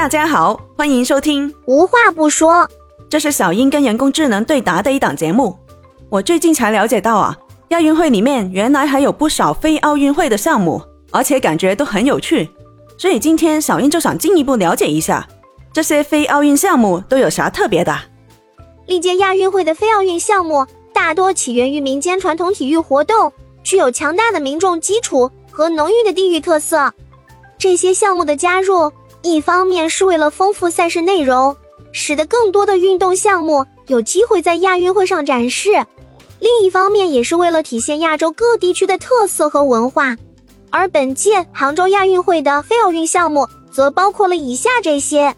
[0.00, 1.54] 大家好，欢迎收听。
[1.66, 2.66] 无话不说，
[3.10, 5.54] 这是小英跟人工智能对答的一档节目。
[6.08, 7.36] 我最近才了解到啊，
[7.68, 12.48] 亚运会里面原来还有不少非奥运会的项目，而且感觉都很有趣。
[12.96, 15.28] 所以今天小英就想进一步了解一下，
[15.70, 17.94] 这些非奥运项目都有啥特别的。
[18.86, 23.30] 历届亚运会的非奥运项目大多起源于民间传统体育活动，
[23.62, 26.90] 具有强大的民众基础和浓郁的地域特色。
[27.58, 28.90] 这些项目的加入，
[29.22, 31.56] 一方面是为了丰富赛事内容，
[31.92, 35.84] 使得更多的运动项目有机会在亚运会上展示；
[36.38, 40.16] 另一方面也是为了体现亚洲各地区的特色和文化。
[40.70, 45.34] 而本届杭州亚运会的非奥运项目则包括了以下这些：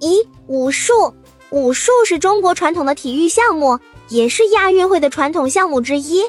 [0.00, 1.12] 一、武术。
[1.50, 6.24] 武术是中国传统的体育项目，也是亚运会的传统项目之一。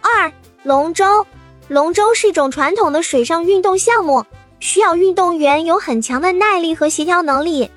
[0.00, 1.26] 二、龙舟，
[1.68, 4.24] 龙舟是一种传统的水上运动项目，
[4.64, 7.70] 需要运动员有很强的耐力和协调能力。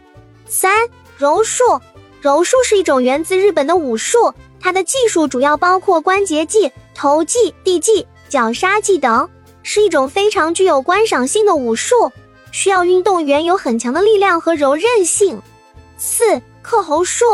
[0.47, 0.87] 三、
[1.17, 1.81] 柔术，
[2.21, 9.29] 柔术是一种源自日本的武术，它的技术主要包括关节技、投技、地技、绞杀技等，
[9.63, 12.09] 是一种非常具有观赏性的武术，
[12.53, 15.41] 需要运动员有很强的力量和柔韧性。
[15.97, 16.41] 四。
[16.61, 17.25] 克侯术，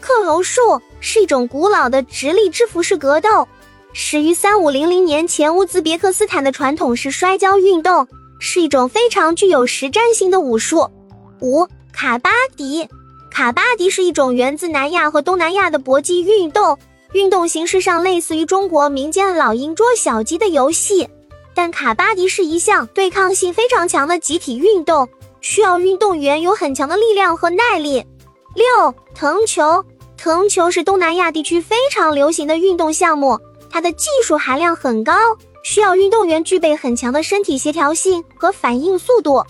[0.00, 3.46] 克侯术是一种古老的直立制服式格斗，
[3.92, 8.08] 始于三五零零年前乌兹别克斯坦的传统式摔跤运动，
[8.44, 10.90] 是一种非常具有实战性的武术。
[11.40, 12.88] 五卡巴迪，
[13.30, 16.76] 卡巴迪是一种源自南亚和东南亚的搏击运动，
[17.12, 21.08] 运动形式上类似于中国民间老鹰捉小鸡的游戏，
[21.54, 25.08] 但卡巴迪是一项对抗性非常强的集体运动，
[25.40, 28.04] 需要运动员有很强的力量和耐力。
[28.56, 29.84] 六藤球，
[30.18, 33.38] 藤球是东南亚地区非常流行的运动项目，
[33.70, 35.12] 它的技术含量很高，
[35.62, 39.44] 需要运动员具备很强的身体协调性和反应速度。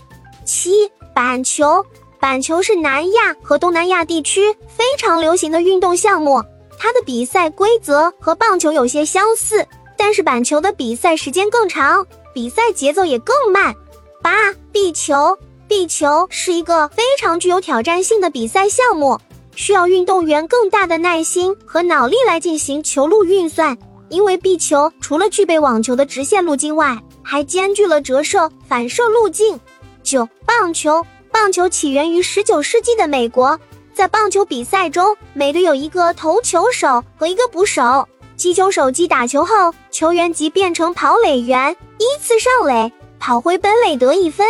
[0.45, 1.85] 七板球，
[2.19, 6.43] 板球是南亚和东南亚地区非常流行的运动项目，
[6.77, 9.65] 它的比赛规则和棒球有些相似，
[9.97, 13.73] 但是板球的比赛时间更长，比赛节奏也更慢。
[14.21, 15.37] 八壁球。
[15.65, 19.17] 壁球是一个非常具有挑战性的比赛项目，
[19.55, 23.75] 需要运动员更大的耐心和脑力来进行球路运算。
[24.13, 29.59] 因为壁球除了具备网球的直线路径外，还兼具了折射、反射路径。
[30.03, 33.59] 九、棒球，棒球起源于十九世纪的美国，
[33.91, 44.45] 在棒球比赛中，每队有一个投球手和一个捕手，击球手击打球后，球员即变成跑垒员，依次上垒，跑回本垒得一分。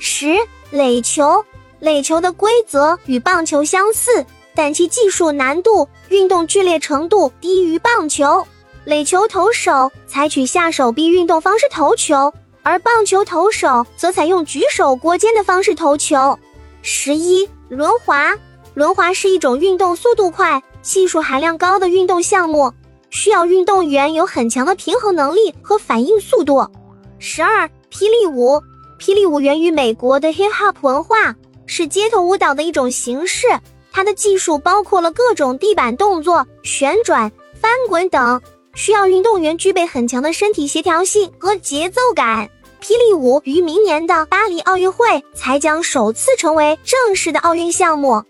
[0.00, 0.34] 十。
[0.72, 1.44] 垒球，
[1.78, 8.44] 垒球的规则与棒球相似，但其技术难度、运动剧烈程度低于棒球。
[8.86, 12.32] 垒球投手采取下手臂运动方式投球，
[12.62, 16.38] 而棒球投手则采用举手过肩的方式投球。
[16.82, 18.32] 十一，轮滑，
[18.74, 22.72] 轮滑是一种运动速度快、技术含量高的运动项目，
[23.10, 26.64] 需要运动员有很强的平衡能力和反应速度。
[27.18, 28.62] 十二，霹雳舞。
[29.00, 31.34] 霹雳舞源于美国的 hip hop 文化，
[31.66, 33.48] 是街头舞蹈的一种形式。
[33.90, 38.40] 它的技术包括了各种地板动作、旋转、翻滚等，
[38.76, 42.48] 需要运动员具备很强的身体协调性和节奏感。
[42.80, 48.22] 霹雳舞于明年的巴黎奥运会才将首次成为正式的奥运项目。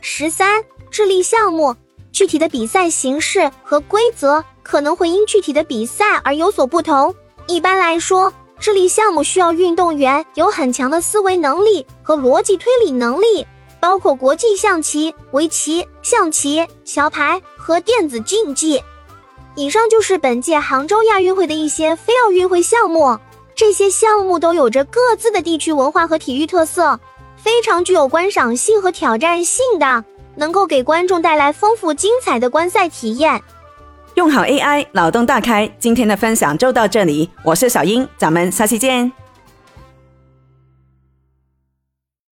[0.00, 1.76] 十三，智力项目，
[2.10, 7.14] 具体的比赛形式和规则可能会因具体的比赛而有所不同。
[7.46, 8.32] 一般来说。
[8.62, 13.46] 智力项目需要运动员有很强的思维能力和逻辑推理能力，
[13.80, 18.82] 包括国际象棋、围棋、象棋、桥牌和电子竞技。
[19.56, 23.18] 以上就是本届杭州亚运会的一些非奥运会项目，
[23.54, 26.98] 这些项目都有着各自的地区文化和体育特色，
[27.36, 30.04] 非常具有观赏性和挑战性的，
[30.36, 33.42] 能够给观众带来丰富精彩的观赛体验。
[34.14, 35.70] 用好 AI，脑洞大开。
[35.78, 39.19] 今天的分享就到这里，我是小英，咱们下期见。